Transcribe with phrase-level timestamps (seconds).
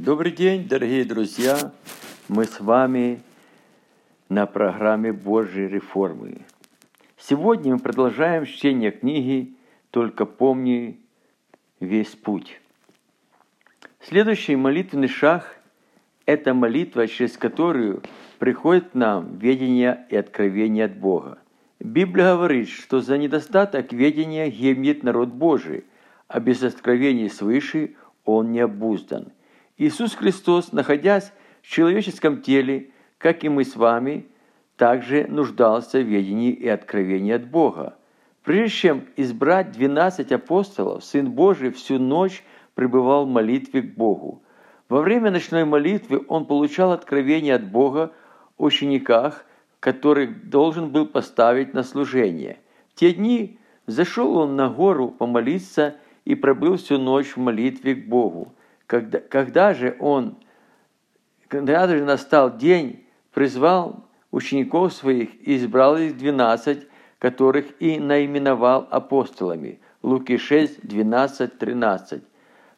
[0.00, 1.72] Добрый день, дорогие друзья!
[2.28, 3.20] Мы с вами
[4.28, 6.42] на программе Божьей реформы.
[7.16, 9.56] Сегодня мы продолжаем чтение книги
[9.90, 11.00] «Только помни
[11.80, 12.60] весь путь».
[14.00, 15.58] Следующий молитвенный шаг–
[16.26, 18.04] это молитва, через которую
[18.38, 21.38] приходит нам ведение и откровение от Бога.
[21.80, 25.84] Библия говорит, что за недостаток ведения гибнет народ Божий,
[26.28, 29.32] а без откровений свыше он не обуздан–
[29.78, 31.32] Иисус Христос, находясь
[31.62, 34.26] в человеческом теле, как и мы с вами,
[34.76, 37.96] также нуждался в ведении и откровении от Бога.
[38.42, 42.42] Прежде чем избрать двенадцать апостолов, Сын Божий всю ночь
[42.74, 44.42] пребывал в молитве к Богу.
[44.88, 48.12] Во время ночной молитвы он получал откровение от Бога
[48.56, 49.44] о учениках,
[49.78, 52.58] которых должен был поставить на служение.
[52.90, 58.08] В те дни зашел он на гору помолиться и пробыл всю ночь в молитве к
[58.08, 58.54] Богу.
[58.88, 60.38] Когда, когда же он,
[61.46, 63.04] когда же настал день,
[63.34, 69.78] призвал учеников своих и избрал их двенадцать, которых и наименовал апостолами.
[70.02, 72.22] Луки 6, 12, 13.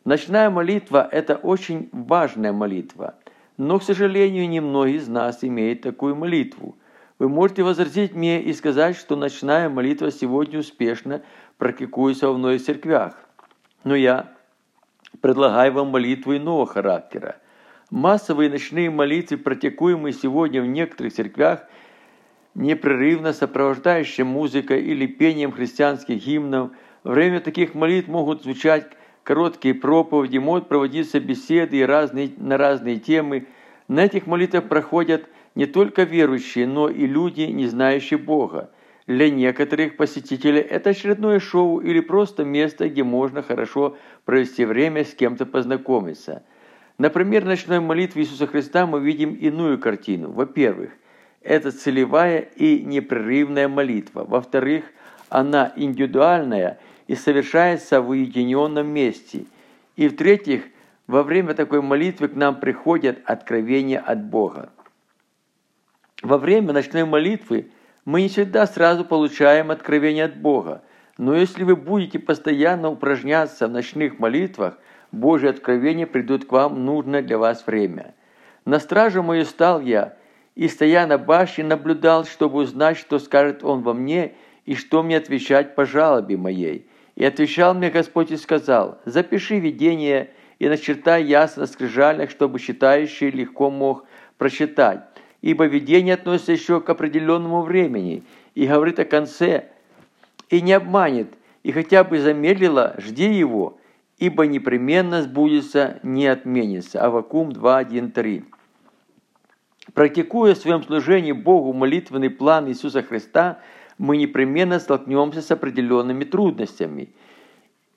[0.04, 3.14] Ночная молитва– это очень важная молитва.
[3.56, 6.76] Но, к сожалению, немногие из нас имеют такую молитву.
[7.20, 11.22] Вы можете возразить мне и сказать, что ночная молитва сегодня успешно
[11.56, 13.14] практикуется в многих церквях.
[13.84, 14.32] Но я
[15.20, 17.36] предлагаю вам молитву иного характера.
[17.90, 21.64] Массовые ночные молитвы, практикуемые сегодня в некоторых церквях,
[22.54, 26.70] непрерывно сопровождающие музыкой или пением христианских гимнов,
[27.02, 28.86] во время таких молитв могут звучать
[29.22, 33.46] короткие проповеди, могут проводиться беседы и разные, на разные темы.
[33.88, 38.70] На этих молитвах проходят не только верующие, но и люди, не знающие Бога.
[39.10, 45.14] Для некоторых посетителей это очередное шоу или просто место, где можно хорошо провести время с
[45.14, 46.44] кем-то познакомиться.
[46.96, 50.30] Например, в ночной молитве Иисуса Христа мы видим иную картину.
[50.30, 50.90] Во-первых,
[51.42, 54.22] это целевая и непрерывная молитва.
[54.22, 54.84] Во-вторых,
[55.28, 56.78] она индивидуальная
[57.08, 59.44] и совершается в уединенном месте.
[59.96, 60.62] И в-третьих,
[61.08, 64.70] во время такой молитвы к нам приходят откровения от Бога.
[66.22, 67.72] Во время ночной молитвы
[68.04, 70.82] мы не всегда сразу получаем откровение от Бога,
[71.18, 74.78] но если вы будете постоянно упражняться в ночных молитвах,
[75.12, 78.14] Божье откровение придут к вам в нужное для вас время.
[78.64, 80.16] На стражу мою стал я,
[80.54, 84.34] и, стоя на башне, наблюдал, чтобы узнать, что скажет Он во мне,
[84.64, 86.86] и что мне отвечать по жалобе моей.
[87.16, 93.30] И отвечал мне Господь и сказал, «Запиши видение и начертай ясно на скрижалях, чтобы читающий
[93.30, 94.06] легко мог
[94.38, 95.09] прочитать
[95.42, 98.22] ибо видение относится еще к определенному времени
[98.54, 99.68] и говорит о конце,
[100.48, 101.28] и не обманет,
[101.62, 103.78] и хотя бы замедлило, жди его,
[104.18, 107.04] ибо непременно сбудется, не отменится.
[107.04, 108.44] Авакум 2.1.3.
[109.94, 113.60] Практикуя в своем служении Богу молитвенный план Иисуса Христа,
[113.98, 117.10] мы непременно столкнемся с определенными трудностями.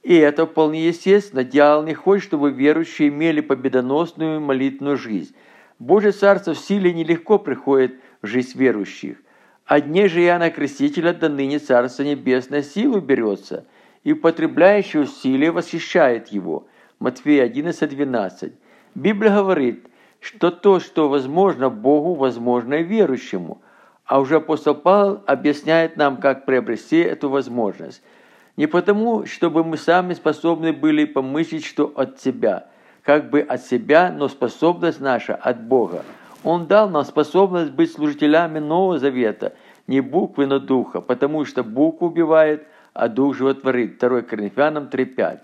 [0.02, 1.46] И это вполне естественно.
[1.46, 5.34] Дьявол не хочет, чтобы верующие имели победоносную молитвенную жизнь.
[5.84, 9.18] Божье Царство в силе нелегко приходит в жизнь верующих.
[9.66, 13.66] Одни же Иоанна Крестителя до ныне Царство Небесное силу берется,
[14.06, 16.68] и употребляющий усилие восхищает его.
[17.00, 18.54] Матфея 11:12.
[18.96, 19.86] Библия говорит,
[20.22, 23.62] что то, что возможно Богу, возможно и верующему.
[24.06, 28.02] А уже апостол Павел объясняет нам, как приобрести эту возможность.
[28.56, 32.68] Не потому, чтобы мы сами способны были помыслить, что от себя–
[33.04, 36.04] как бы от себя, но способность наша от Бога.
[36.44, 39.54] Он дал нам способность быть служителями Нового Завета,
[39.88, 44.00] не буквы, но духа, потому что буква убивает, а дух животворит.
[44.00, 45.40] 2 Коринфянам 3.5.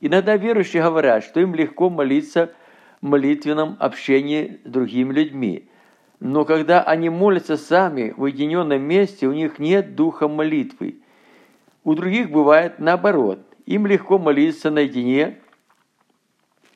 [0.00, 2.52] Иногда верующие говорят, что им легко молиться
[3.00, 5.68] в молитвенном общении с другими людьми.
[6.20, 10.96] Но когда они молятся сами в уединенном месте, у них нет духа молитвы.
[11.84, 13.40] У других бывает наоборот.
[13.66, 15.38] Им легко молиться наедине,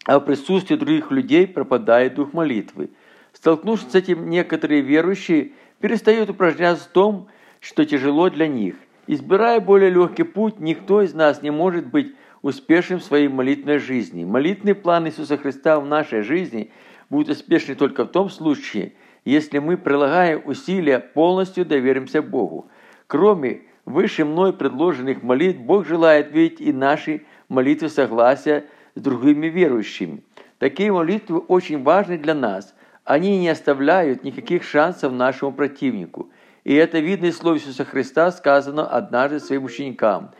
[0.07, 2.91] а в присутствии других людей пропадает дух молитвы.
[3.33, 7.29] Столкнувшись с этим, некоторые верующие перестают упражняться в том,
[7.61, 8.77] что тяжело для них.
[9.07, 14.25] Избирая более легкий путь, никто из нас не может быть успешным в своей молитвенной жизни.
[14.25, 16.71] Молитвенный план Иисуса Христа в нашей жизни
[17.11, 18.93] будет успешный только в том случае,
[19.25, 22.69] если мы, прилагая усилия, полностью доверимся Богу.
[23.07, 28.65] Кроме выше мной предложенных молитв, Бог желает видеть и наши молитвы согласия
[28.95, 30.23] с другими верующими.
[30.59, 32.75] Такие молитвы очень важны для нас.
[33.05, 36.31] Они не оставляют никаких шансов нашему противнику.
[36.65, 40.31] И это видно из слов Иисуса Христа, сказано однажды своим ученикам.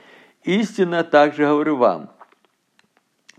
[0.45, 2.11] «Истинно также говорю вам,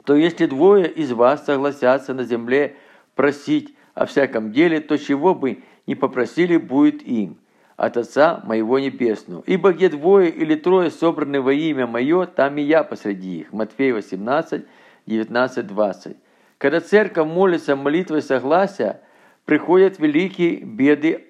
[0.04, 2.78] то если двое из вас согласятся на земле
[3.16, 7.38] просить о всяком деле, то чего бы не попросили, будет им
[7.76, 9.44] от Отца моего Небесного.
[9.46, 13.54] Ибо где двое или трое собраны во имя Мое, там и я посреди их.
[13.54, 14.66] Матфея 18,
[15.08, 16.18] 19, 20.
[16.58, 19.02] Когда церковь молится молитвой согласия,
[19.46, 21.28] приходят великие беды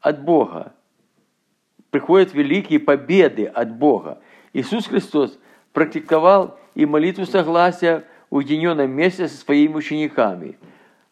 [0.00, 0.72] от Бога.
[1.90, 4.20] Приходят великие победы от Бога.
[4.52, 5.38] Иисус Христос
[5.72, 10.58] практиковал и молитву согласия в уединенном месте со своими учениками.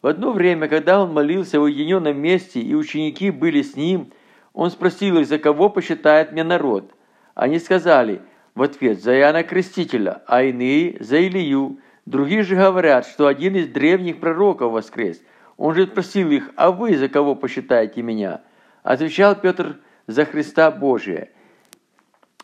[0.03, 4.13] В одно время, когда он молился в уединенном месте, и ученики были с ним,
[4.53, 6.93] он спросил их, за кого посчитает мне народ.
[7.35, 8.21] Они сказали
[8.55, 11.79] в ответ, за Иоанна Крестителя, а иные за Илью.
[12.07, 15.21] Другие же говорят, что один из древних пророков воскрес.
[15.57, 18.43] Он же спросил их, а вы за кого посчитаете меня?
[18.83, 21.31] Отвечал Петр, за Христа Божия.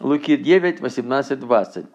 [0.00, 1.87] Луки 9, 18, 20.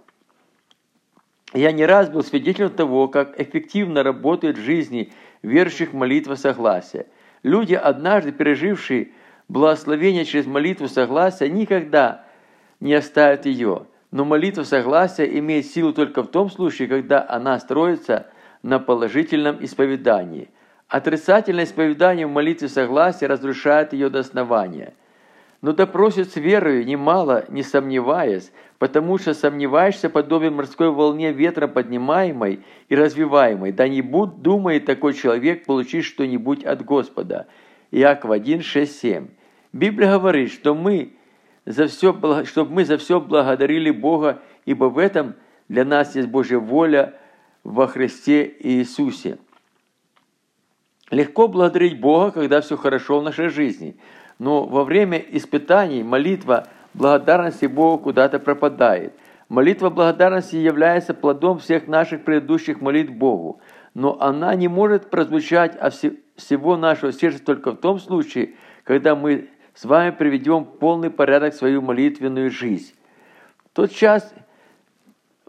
[1.54, 5.12] Я не раз был свидетелем того, как эффективно работает в жизни
[5.42, 7.08] верующих молитва согласия.
[7.44, 9.10] Люди, однажды пережившие
[9.50, 12.26] благословение через молитву согласия, никогда
[12.80, 13.88] не оставят ее.
[14.12, 18.28] Но молитва согласия имеет силу только в том случае, когда она строится
[18.64, 20.50] на положительном исповедании.
[20.88, 24.94] Отрицательное исповедание в молитве согласия разрушает ее до основания–
[25.62, 32.62] но допросит с верою, немало не сомневаясь, потому что сомневаешься подобен морской волне ветра поднимаемой
[32.90, 33.72] и развиваемой.
[33.72, 37.48] Да не будь, думает такой человек, получить что-нибудь от Господа.
[37.90, 39.28] Иаков 1, 6, 7.
[39.74, 41.14] Библия говорит, что мы
[41.68, 45.36] за все, чтобы мы за все благодарили Бога, ибо в этом
[45.70, 47.14] для нас есть Божья воля
[47.64, 49.38] во Христе Иисусе.
[51.12, 53.96] Легко благодарить Бога, когда все хорошо в нашей жизни–
[54.40, 59.14] но во время испытаний молитва благодарности Богу куда-то пропадает.
[59.50, 63.62] Молитва благодарности является плодом всех наших предыдущих молитв Богу,
[63.94, 65.94] но она не может прозвучать от
[66.36, 68.54] всего нашего сердца только в том случае,
[68.84, 72.96] когда мы с вами приведем полный порядок свою молитвенную жизнь.
[73.64, 74.34] В тот час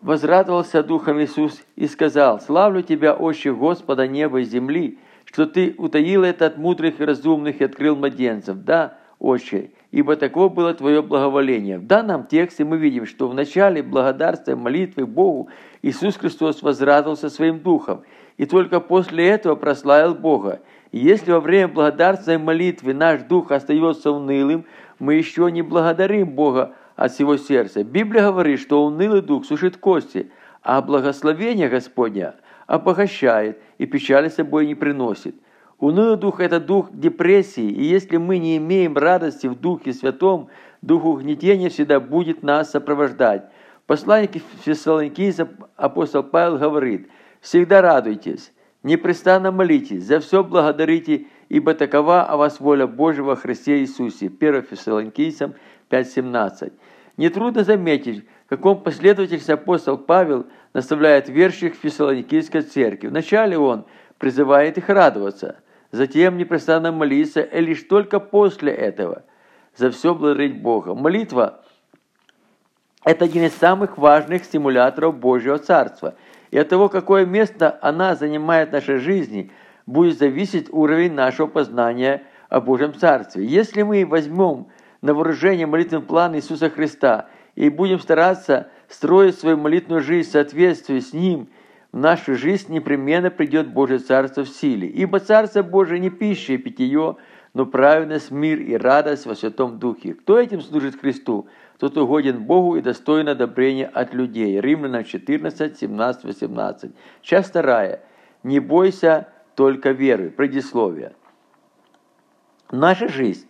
[0.03, 6.25] возрадовался Духом Иисус и сказал, «Славлю Тебя, Отче Господа неба и земли, что ты утаил
[6.25, 8.59] это от мудрых и разумных и открыл младенцев.
[8.65, 11.79] Да, Отче, ибо таково было Твое благоволение.
[11.79, 15.49] В данном тексте мы видим, что в начале благодарства молитвы Богу
[15.81, 18.03] Иисус Христос возрадовался своим Духом,
[18.37, 20.61] и только после этого прославил Бога.
[20.93, 24.65] И если во время благодарственной молитвы наш Дух остается унылым,
[24.99, 27.85] мы еще не благодарим Бога от всего сердца.
[27.85, 30.31] Библия говорит, что унылый Дух сушит кости,
[30.63, 32.35] а благословение Господня–
[32.69, 35.35] обогащает и печали собой не приносит.
[35.79, 40.49] Унылый дух– это дух депрессии, и если мы не имеем радости в Духе Святом,
[40.83, 43.47] дух угнетения всегда будет нас сопровождать.
[43.87, 44.33] Посланник
[44.65, 47.09] Фессалоникийцам апостол Павел говорит,
[47.41, 48.53] «Всегда радуйтесь,
[48.83, 54.27] непрестанно молитесь, за все благодарите, ибо такова о вас воля Божья во Христе Иисусе».
[54.27, 55.55] 1 Фессалоникийцам
[55.91, 56.73] 5.17.
[57.17, 63.09] Нетрудно заметить, в каком последовательстве апостол Павел– наставляет верующих в Фессалоникийской церкви.
[63.09, 63.85] Вначале он
[64.19, 65.57] призывает их радоваться,
[65.91, 69.25] затем непрестанно молиться, и лишь только после этого
[69.77, 70.95] за все благодарить Бога.
[70.95, 71.63] Молитва–
[73.05, 76.15] это один из самых важных стимуляторов Божьего Царства.
[76.51, 79.51] И от того, какое место она занимает в нашей жизни,
[79.87, 83.45] будет зависеть уровень нашего познания о Божьем Царстве.
[83.45, 84.67] Если мы возьмем
[85.03, 91.01] на вооружение молитвенный план Иисуса Христа и будем стараться– строить свою молитвенную жизнь в соответствии
[91.01, 91.49] с Ним,
[91.93, 94.89] в нашу жизнь непременно придет Божье Царство в силе.
[94.89, 97.17] Ибо Царство Божие не пища и питье,
[97.55, 100.15] но праведность, мир и радость во Святом Духе.
[100.15, 101.49] Кто этим служит Христу?
[101.79, 104.61] Тот угоден Богу и достоин одобрения от людей.
[104.61, 106.93] Римлянам 14, 17, 18.
[107.23, 108.03] Часть вторая.
[108.43, 110.31] Не бойся только веры.
[110.31, 111.13] Предисловие.
[112.71, 113.49] Наша жизнь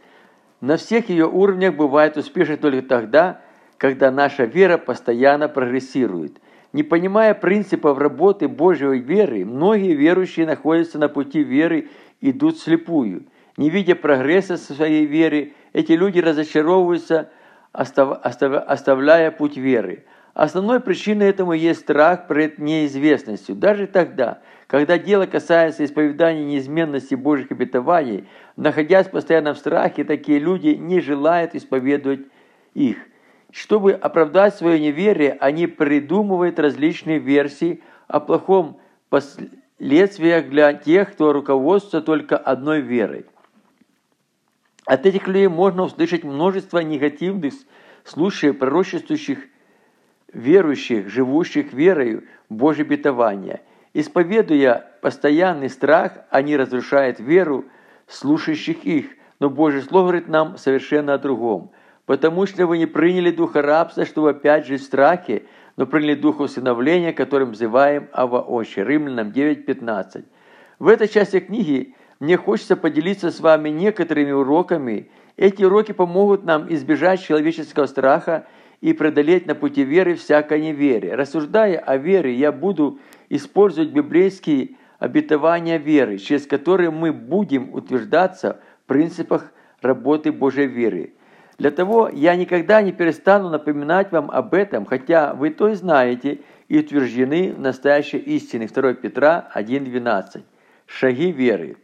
[0.61, 3.41] на всех ее уровнях бывает успешной только тогда,
[3.79, 6.39] когда наша вера постоянно прогрессирует.
[6.73, 11.89] Не понимая принципов работы Божьей веры, многие верующие находятся на пути веры
[12.21, 13.27] идут слепую.
[13.57, 17.31] Не видя прогресса своей веры, эти люди разочаровываются,
[17.73, 20.05] оставляя путь веры.
[20.35, 23.57] Основной причиной этому есть страх перед неизвестностью.
[23.57, 30.69] Даже тогда, когда дело касается исповедания неизменности Божьих обетований, находясь постоянно в страхе, такие люди
[30.69, 32.21] не желают исповедовать
[32.75, 32.99] их–
[33.51, 42.03] чтобы оправдать свое неверие, они придумывают различные версии о плохом последствиях для тех, кто руководствуется
[42.03, 43.25] только одной верой.
[44.89, 47.53] От этих людей можно услышать множество негативных
[48.05, 49.39] случаев, пророчествующих
[50.33, 53.61] верующих, живущих верою в Божье обетование.
[53.93, 57.67] Исповедуя постоянный страх, они разрушают веру
[58.07, 59.11] слушающих их.
[59.41, 61.71] Но Божье Слово говорит нам совершенно о другом.
[62.07, 65.43] Потому что вы не приняли духа рабства, чтобы опять жить в страхе,
[65.77, 68.81] но приняли дух усыновления, которым взываем Ава Очи.
[68.81, 70.25] Римлянам 9.15.
[70.79, 75.11] В этой части книги мне хочется поделиться с вами некоторыми уроками.
[75.37, 78.47] Эти уроки помогут нам избежать человеческого страха
[78.81, 81.15] и преодолеть на пути веры всякое неверие.
[81.15, 82.99] Рассуждая о вере, я буду
[83.29, 91.13] использовать библейские обетования веры, через которые мы будем утверждаться в принципах работы Божьей веры.
[91.57, 96.41] Для того я никогда не перестану напоминать вам об этом, хотя вы то и знаете
[96.69, 100.43] и утверждены в настоящей истине 2 Петра 1.12.
[100.87, 101.77] Шаги веры.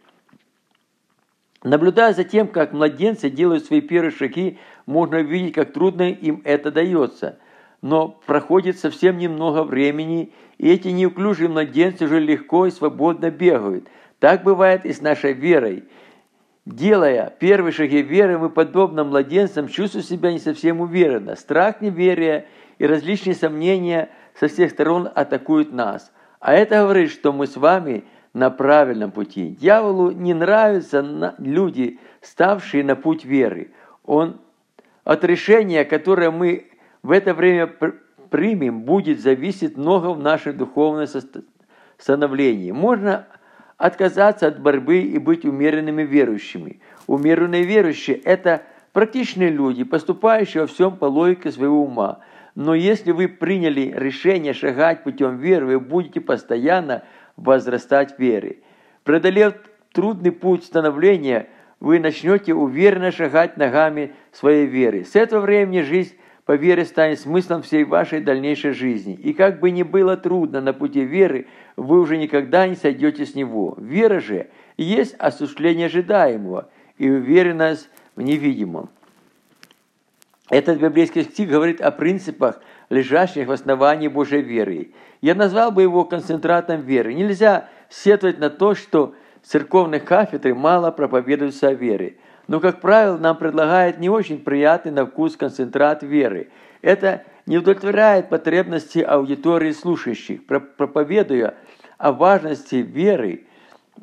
[1.65, 6.71] Наблюдая за тем, как младенцы делают свои первые шаги, можно увидеть, как трудно им это
[6.71, 7.39] дается.
[7.81, 13.89] Но проходит совсем немного времени, и эти неуклюжие младенцы уже легко и свободно бегают.
[14.19, 15.85] Так бывает и с нашей верой.
[16.67, 21.35] Делая первые шаги веры, мы, подобно младенцам, чувствуем себя не совсем уверенно.
[21.35, 22.47] Страх, неверие
[22.79, 26.13] и различные сомнения со всех сторон атакуют нас.
[26.41, 29.57] А это говорит, что мы с вами на правильном пути.
[29.61, 33.71] Дьяволу не нравятся люди, ставшие на путь веры.
[34.05, 34.41] Он
[35.05, 36.67] от решения, которое мы
[37.03, 37.73] в это время
[38.31, 41.07] примем, будет зависеть много в нашем духовном
[41.97, 42.73] становлении.
[42.73, 43.27] Можно
[43.77, 46.81] отказаться от борьбы и быть умеренными верующими.
[47.07, 48.63] Умеренные верующие– это
[48.93, 52.21] практичные люди, поступающие во всем по логике своего ума.
[52.55, 57.03] Но если вы приняли решение шагать путем веры, вы будете постоянно
[57.37, 58.59] возрастать в вере.
[59.03, 59.55] Преодолев
[59.93, 61.49] трудный путь становления,
[61.81, 65.05] вы начнете уверенно шагать ногами своей веры.
[65.05, 66.15] С этого времени жизнь
[66.45, 69.15] по вере станет смыслом всей вашей дальнейшей жизни.
[69.15, 73.35] И как бы ни было трудно на пути веры, вы уже никогда не сойдете с
[73.35, 73.75] него.
[73.79, 78.91] Вера же есть осуществление ожидаемого и уверенность в невидимом.
[80.51, 82.61] Этот библейский стих говорит о принципах,
[82.95, 84.93] лежащих в основании Божьей веры.
[85.21, 87.15] Я назвал бы его концентратом веры.
[87.15, 92.17] Нельзя сетовать на то, что в церковных кафедры мало проповедуются о вере.
[92.47, 96.51] Но, как правило, нам предлагают не очень приятный на вкус концентрат веры.
[96.83, 100.47] Это не удовлетворяет потребности аудитории слушающих.
[100.47, 101.55] Проповедуя
[101.99, 103.45] о важности веры,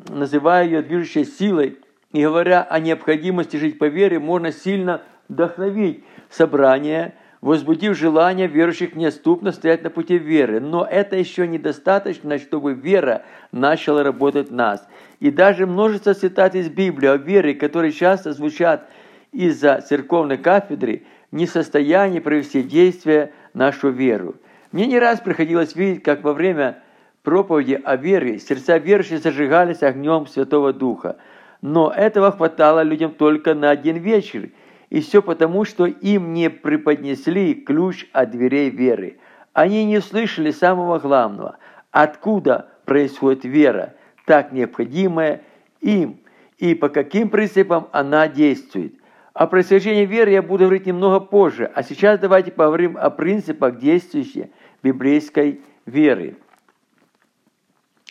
[0.10, 1.80] называя ее движущей силой
[2.12, 9.52] и говоря о необходимости жить по вере, можно сильно вдохновить собрание, возбудив желание верующих неотступно
[9.52, 10.60] стоять на пути веры.
[10.60, 14.88] Но это еще недостаточно, чтобы вера начала работать в нас.
[15.20, 18.88] И даже множество цитат из Библии о вере, которые часто звучат
[19.32, 24.36] из-за церковной кафедры, не в состоянии провести действие нашу веру.
[24.72, 26.82] Мне не раз приходилось видеть, как во время
[27.24, 31.18] проповеди о вере сердца верующих зажигались огнем Святого Духа.
[31.62, 34.50] Но этого хватало людям только на один вечер–
[34.92, 39.18] и все потому, что им не преподнесли ключ от дверей веры.
[39.54, 41.58] Они не слышали самого главного,
[41.92, 43.96] откуда происходит вера,
[44.26, 45.44] так необходимая
[45.80, 46.20] им,
[46.58, 48.94] и по каким принципам она действует.
[49.34, 54.52] О происхождении веры я буду говорить немного позже, а сейчас давайте поговорим о принципах действующей
[54.84, 56.36] библейской веры.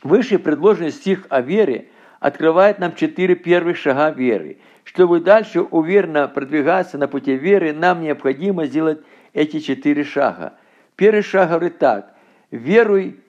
[0.03, 1.89] Выше предложенный стих о вере
[2.21, 4.59] открывает нам четыре первых шага веры–
[4.93, 8.99] чтобы дальше уверенно продвигаться на пути веры, нам необходимо сделать
[9.33, 10.55] эти четыре шага.
[10.97, 12.13] Первый шаг говорит так.
[12.51, 13.21] Веруй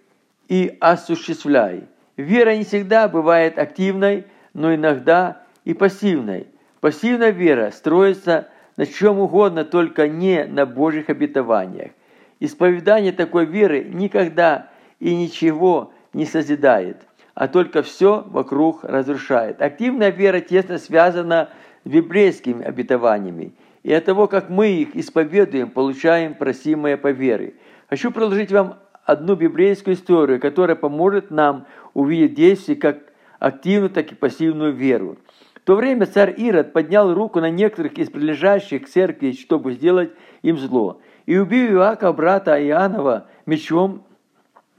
[0.48, 1.84] и осуществляй.
[2.18, 6.48] Вера не всегда бывает активной, но иногда и пассивной.
[6.80, 11.92] Пассивная вера строится на чем угодно, только не на Божьих обетованиях.
[12.40, 14.70] Исповедание такой веры никогда
[15.00, 16.98] и ничего не созидает
[17.34, 19.62] а только все вокруг разрушает.
[19.62, 21.50] Активная вера тесно связана
[21.84, 27.56] с библейскими обетованиями, и от того, как мы их исповедуем, получаем просимое по вере.
[27.90, 33.00] Хочу предложить вам одну библейскую историю, которая поможет нам увидеть действие как
[33.40, 35.18] активную, так и пассивную веру.
[35.56, 40.12] В то время царь Ирод поднял руку на некоторых из прилежащих к церкви, чтобы сделать
[40.42, 41.02] им зло.
[41.26, 44.04] И убив Иакова, брата Иоаннова, мечом,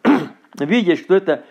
[0.58, 1.44] видя, что это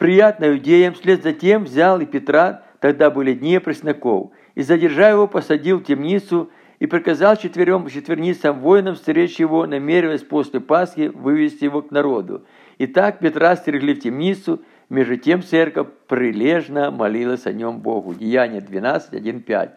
[0.00, 5.28] приятно иудеям, вслед за тем взял и Петра, тогда были дни пресноков, и, задержав его,
[5.28, 11.82] посадил в темницу и приказал четверем четверницам воинам стеречь его, намереваясь после Пасхи вывести его
[11.82, 12.46] к народу.
[12.78, 18.14] И так Петра стерегли в темницу, между тем церковь прилежно молилась о нем Богу.
[18.14, 19.70] Деяние 12, 1, 5.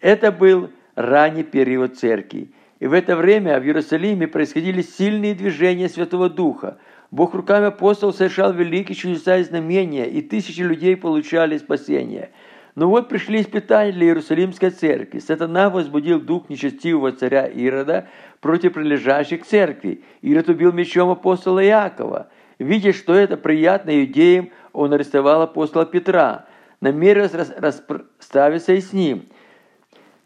[0.00, 2.52] Это был ранний период церкви.
[2.84, 6.76] И в это время в Иерусалиме происходили сильные движения Святого Духа.
[7.10, 12.32] Бог руками апостолов совершал великие чудеса и знамения, и тысячи людей получали спасение.
[12.74, 15.20] Но вот пришли испытания для Иерусалимской церкви.
[15.20, 18.06] Сатана возбудил дух нечестивого царя Ирода
[18.42, 20.02] против прилежащих церкви.
[20.20, 22.28] Ирод убил мечом апостола Иакова.
[22.58, 26.44] Видя, что это приятно иудеям, он арестовал апостола Петра,
[26.82, 29.24] намереваясь расставиться и с ним.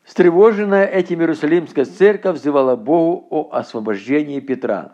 [0.09, 4.93] Встревоженная этим Иерусалимская церковь взывала Богу о освобождении Петра.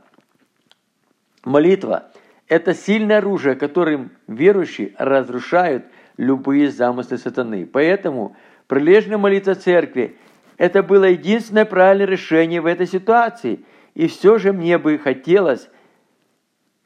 [1.44, 2.10] Молитва–
[2.48, 5.84] это сильное оружие, которым верующие разрушают
[6.16, 7.64] любые замыслы сатаны.
[7.64, 8.34] Поэтому
[8.66, 10.16] прилежная молитва церкви–
[10.58, 13.64] это было единственное правильное решение в этой ситуации.
[13.94, 15.70] И все же мне бы хотелось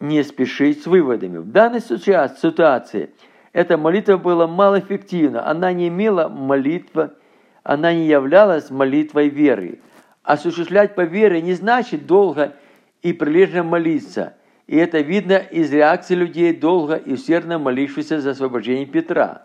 [0.00, 1.38] не спешить с выводами.
[1.38, 3.08] В данной ситуации
[3.54, 5.48] эта молитва была малоэффективна.
[5.48, 7.14] Она не имела молитва,
[7.62, 9.80] она не являлась молитвой веры.
[10.22, 12.54] Осуществлять по вере не значит долго
[13.02, 14.34] и прилежно молиться.
[14.66, 19.42] И это видно из реакции людей, долго и усердно молившихся за освобождение Петра.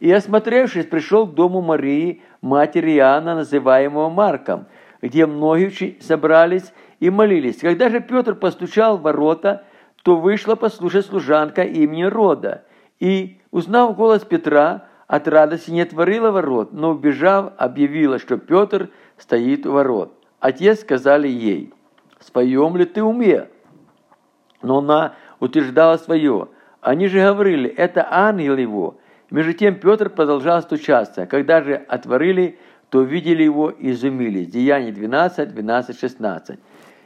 [0.00, 4.66] И, осмотревшись, пришел к дому Марии, матери Иоанна, называемого Марком,
[5.00, 7.58] где многие собрались и молились.
[7.58, 9.64] Когда же Петр постучал в ворота,
[10.02, 12.64] то вышла послушать служанка имени Рода,
[12.98, 18.88] и, узнав голос Петра, от радости не отворила ворот, но, убежав, объявила, что Петр
[19.18, 20.14] стоит у ворот.
[20.40, 21.74] Отец сказали ей,
[22.18, 23.48] «В своем ли ты уме?»
[24.62, 26.48] Но она утверждала свое.
[26.80, 28.96] Они же говорили, это ангел его.
[29.28, 31.26] Между тем Петр продолжал стучаться.
[31.26, 34.48] Когда же отворили, то увидели его и изумились.
[34.48, 36.58] Деяние 12, 12, 16.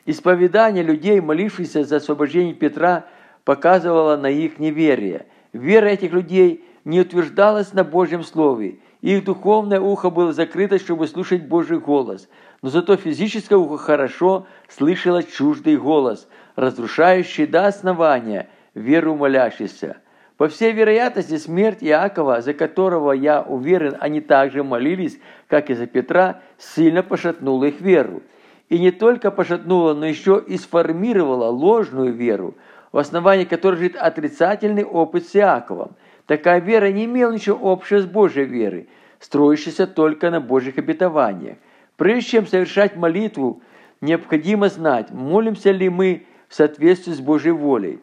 [0.05, 3.07] Исповедание людей, молившихся за освобождение Петра,
[3.45, 5.27] показывало на их неверие.
[5.53, 8.79] Вера этих людей не утверждалась на Божьем Слове.
[9.01, 12.29] Их духовное ухо было закрыто, чтобы слушать Божий голос.
[12.63, 19.97] Но зато физическое ухо хорошо слышало чуждый голос, разрушающий до основания веру молящихся.
[20.37, 25.19] По всей вероятности, смерть Иакова, за которого, я уверен, они также молились,
[25.49, 28.23] как и за Петра, сильно пошатнула их веру
[28.69, 32.55] и не только пошатнула, но еще и сформировала ложную веру,
[32.93, 35.97] в основании которой лежит отрицательный опыт с Иаковом.
[36.27, 38.89] Такая вера не имела ничего общего с Божьей верой,
[39.21, 41.57] строящейся только на Божьих обетованиях.
[41.97, 43.63] Прежде чем совершать молитву,
[44.01, 48.01] необходимо знать, молимся ли мы в соответствии с Божьей волей.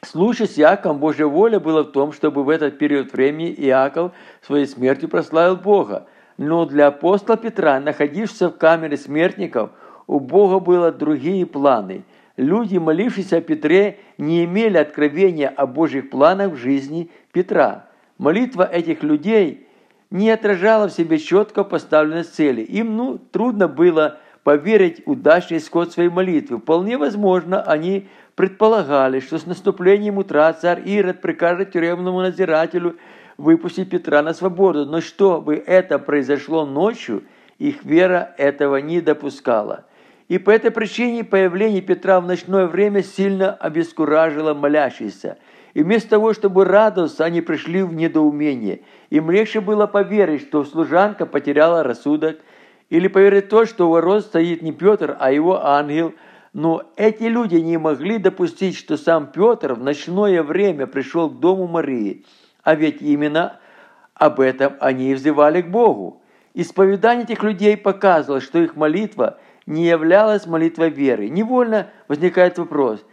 [0.00, 4.12] В случае с Иаковом Божья воля была в том, чтобы в этот период времени Иаков
[4.42, 6.06] своей смертью прославил Бога,
[6.38, 9.70] но для апостола Петра, находившегося в камере смертников,
[10.06, 12.04] у Бога было другие планы.
[12.36, 17.86] Люди, молившиеся о Петре, не имели откровения о Божьих планах в жизни Петра.
[18.18, 19.66] Молитва этих людей
[20.10, 22.62] не отражала в себе четко поставленной цели.
[22.62, 26.58] Им ну, трудно было поверить удачный исход своей молитвы.
[26.58, 32.96] Вполне возможно, они предполагали, что с наступлением утра царь Ирод прикажет тюремному надзирателю–
[33.36, 34.86] выпустить Петра на свободу.
[34.86, 37.24] Но чтобы это произошло ночью,
[37.58, 39.84] их вера этого не допускала.
[40.28, 45.38] И по этой причине появление Петра в ночное время сильно обескуражило молящихся.
[45.74, 48.80] И вместо того, чтобы радоваться, они пришли в недоумение.
[49.10, 52.38] Им легче было поверить, что служанка потеряла рассудок,
[52.88, 56.14] или поверить то, что у ворот стоит не Петр, а его ангел.
[56.52, 61.66] Но эти люди не могли допустить, что сам Петр в ночное время пришел к дому
[61.66, 62.24] Марии–
[62.66, 63.60] а ведь именно
[64.14, 66.20] об этом они и взывали к Богу.
[66.52, 71.28] Исповедание этих людей показывало, что их молитва не являлась молитвой веры.
[71.28, 73.04] Невольно возникает вопрос,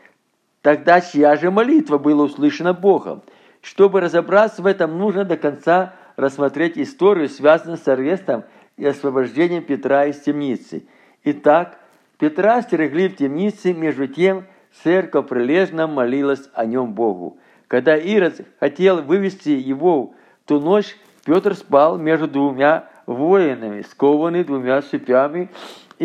[0.62, 3.24] тогда чья же молитва была услышана Богом?
[3.62, 8.44] Чтобы разобраться в этом, нужно до конца рассмотреть историю, связанную с арестом
[8.78, 10.86] и освобождением Петра из темницы.
[11.24, 11.80] Итак,
[12.20, 14.46] Петра стерегли в темнице, между тем
[14.84, 17.38] церковь прилежно молилась о нем Богу.
[17.68, 20.14] Когда Ирод хотел вывести его
[20.46, 25.50] ту ночь, Петр спал между двумя воинами, скованный двумя цепями,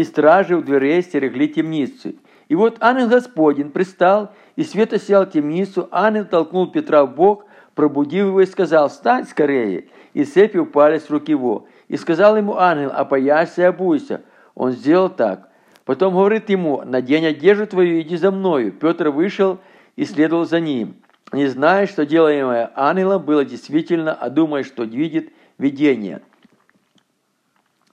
[0.01, 2.15] и стражи у дверей стерегли темницу.
[2.49, 8.27] И вот ангел Господень пристал, и свет осиял темницу, ангел толкнул Петра в бок, пробудив
[8.27, 11.67] его и сказал, «Встань скорее!» И цепи упали с рук его.
[11.89, 14.23] И сказал ему ангел, «Опоясься и обуйся».
[14.55, 15.49] Он сделал так.
[15.85, 18.73] Потом говорит ему, «Надень одежду твою, иди за мною».
[18.73, 19.59] Петр вышел
[19.97, 20.95] и следовал за ним
[21.33, 26.23] не зная, что делаемое ангелом было действительно, а думая, что видит видение.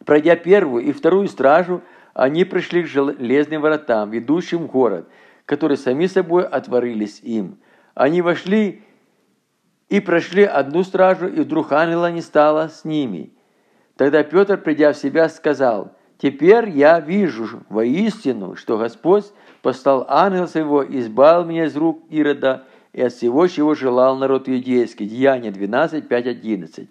[0.05, 1.81] Пройдя первую и вторую стражу,
[2.15, 5.07] они пришли к железным воротам, ведущим в город,
[5.45, 7.59] которые сами собой отворились им.
[7.93, 8.81] Они вошли
[9.89, 13.33] и прошли одну стражу, и вдруг ангела не стало с ними.
[13.97, 19.25] Тогда Петр, придя в себя, сказал, Теперь я вижу воистину, что Господь
[19.61, 25.05] послал ангел своего, избавил меня из рук Ирода и от всего, чего желал народ иудейский.
[25.05, 26.89] Деяние 12, 5, 11.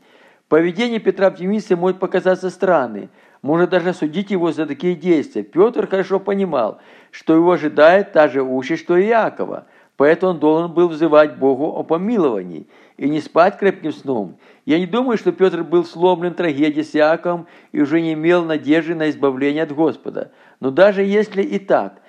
[0.48, 3.08] Поведение Петра Оптимиста может показаться странным,
[3.44, 5.42] можно даже судить его за такие действия.
[5.42, 6.78] Петр хорошо понимал,
[7.10, 9.66] что его ожидает та же участь, что и Иакова,
[9.98, 14.38] поэтому он должен был взывать Богу о помиловании и не спать крепким сном.
[14.64, 18.94] Я не думаю, что Петр был сломлен трагедией с Иаковом и уже не имел надежды
[18.94, 20.32] на избавление от Господа.
[20.60, 22.00] Но даже если и так,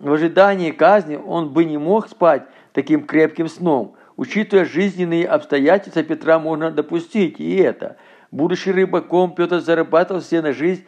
[0.00, 2.42] в ожидании казни он бы не мог спать
[2.72, 3.94] таким крепким сном.
[4.16, 7.98] Учитывая жизненные обстоятельства Петра, можно допустить и это–
[8.32, 10.84] Будучи рыбаком, Петр зарабатывал себе на жизнь,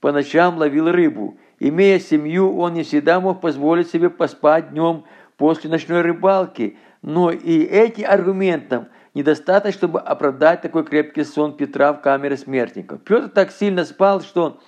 [0.00, 1.38] по ночам ловил рыбу.
[1.60, 5.04] Имея семью, он не всегда мог позволить себе поспать днем
[5.36, 6.76] после ночной рыбалки.
[7.00, 13.00] Но и этим аргументом недостаточно, чтобы оправдать такой крепкий сон Петра в камере смертников.
[13.02, 14.60] Петр так сильно спал, что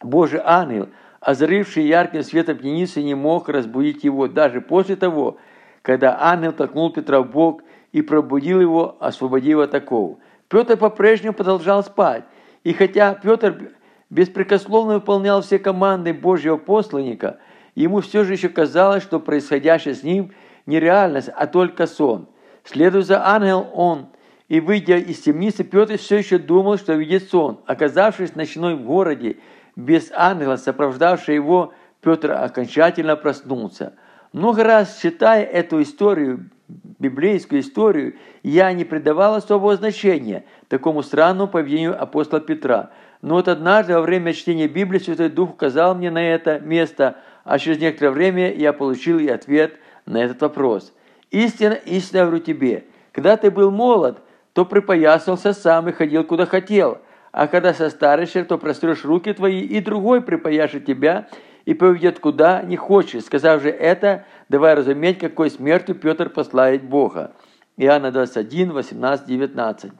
[0.00, 0.88] Божий ангел,
[1.18, 5.36] озаривший ярким светом пьяницы, не мог разбудить его даже после того,
[5.82, 10.18] когда ангел толкнул Петра в бок и пробудил его, освободив от такого.
[10.48, 12.24] Петр по-прежнему продолжал спать.
[12.62, 13.72] И хотя Петр
[14.10, 17.38] беспрекословно выполнял все команды Божьего посланника,
[17.74, 20.32] ему все же еще казалось, что происходящее с ним
[20.66, 22.28] не реальность, а только сон.
[22.64, 24.06] Следуя за ангелом, он,
[24.48, 27.60] и выйдя из темницы, Петр все еще думал, что видит сон.
[27.66, 29.38] Оказавшись в ночном городе
[29.76, 33.94] без ангела, сопровождавшего его, Петр окончательно проснулся.
[34.32, 42.00] Много раз читая эту историю, библейскую историю, я не придавал особого значения такому странному поведению
[42.00, 42.90] апостола Петра.
[43.22, 47.58] Но вот однажды во время чтения Библии Святой Дух указал мне на это место, а
[47.58, 50.92] через некоторое время я получил и ответ на этот вопрос.
[51.30, 54.18] Истина, истинно говорю тебе, когда ты был молод,
[54.52, 56.98] то припоясался сам и ходил куда хотел,
[57.32, 61.28] а когда состаришься, то прострешь руки твои, и другой припояшет тебя
[61.64, 63.24] и поведет куда не хочешь.
[63.24, 67.32] Сказав же это, давай разуметь, какой смертью Петр послает Бога.
[67.76, 69.92] Иоанна 21, 18, 19.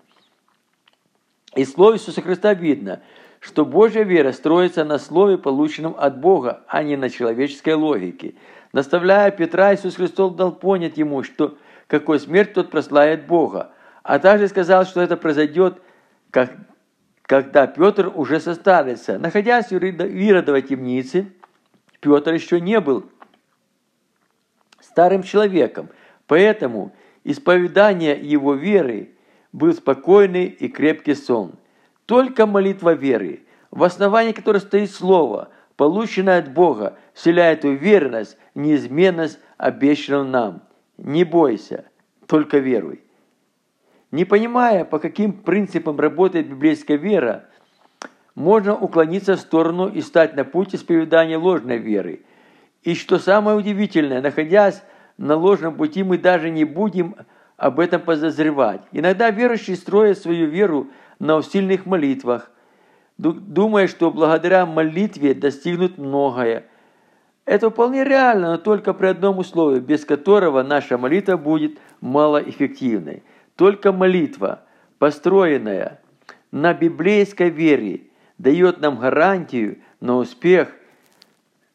[1.57, 3.03] Из слова Иисуса Христа видно,
[3.41, 8.37] что Божья вера строится на слове, полученном от Бога, а не на человеческой логике.
[8.73, 13.73] Наставляя Петра, Иисус Христос дал понять ему, что какой смерть тот прославит Бога,
[14.05, 15.83] а также сказал, что это произойдет,
[16.31, 16.53] как,
[17.23, 19.19] когда Петр уже состарится.
[19.19, 21.27] Находясь в Иродовой темнице,
[21.99, 23.11] Петр еще не был
[24.95, 25.89] старым человеком,
[26.29, 26.93] поэтому
[27.25, 29.11] исповедание его веры
[29.53, 31.55] был спокойный и крепкий сон.
[32.07, 33.41] Только молитва веры,
[33.73, 40.63] в основании которой стоит слово, полученное от Бога, вселяет уверенность, неизменность обещанного нам.
[40.97, 41.87] Не бойся,
[42.29, 43.01] только веруй.
[44.13, 47.47] Не понимая, по каким принципам работает библейская вера,
[48.37, 52.21] можно уклониться в сторону и стать на путь исповедания ложной веры.
[52.85, 54.83] И что самое удивительное, находясь
[55.17, 57.17] на ложном пути, мы даже не будем
[57.57, 58.83] об этом подозревать.
[58.93, 62.51] Иногда верующие строят свою веру на усильных молитвах,
[63.17, 66.67] думая, что благодаря молитве достигнут многое.
[67.47, 73.23] Это вполне реально, но только при одном условии, без которого наша молитва будет малоэффективной.
[73.57, 74.63] Только молитва,
[74.99, 76.01] построенная
[76.51, 78.03] на библейской вере,
[78.37, 80.75] дает нам гарантию на успех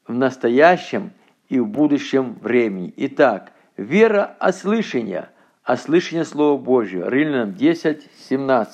[0.09, 1.11] в настоящем
[1.49, 2.91] и в будущем времени.
[2.97, 5.29] Итак, вера от слышания,
[5.63, 7.07] от слышания Слова Божьего.
[7.07, 8.67] Римлянам 10, 17.